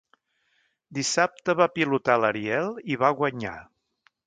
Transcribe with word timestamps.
Dissabte 0.99 1.55
va 1.61 1.69
pilotar 1.77 2.17
l'Ariel 2.23 2.73
i 2.95 3.01
va 3.05 3.15
guanyar. 3.23 3.57